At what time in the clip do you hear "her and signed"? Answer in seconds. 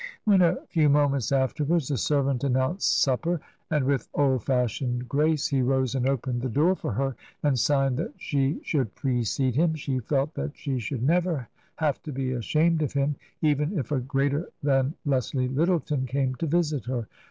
7.05-7.97